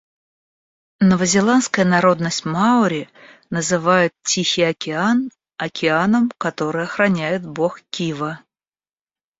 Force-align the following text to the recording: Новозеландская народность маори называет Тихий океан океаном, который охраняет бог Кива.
Новозеландская 0.99 1.85
народность 1.85 2.43
маори 2.43 3.07
называет 3.51 4.13
Тихий 4.23 4.63
океан 4.63 5.29
океаном, 5.57 6.31
который 6.39 6.85
охраняет 6.85 7.45
бог 7.45 7.81
Кива. 7.91 8.41